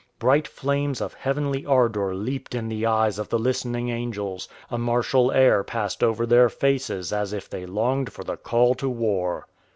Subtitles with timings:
[0.17, 5.31] Bright flames of heavenly ardour leaped in the eyes of the listening angels; a martial
[5.31, 9.47] air passed over their faces as if they longed for the call to war.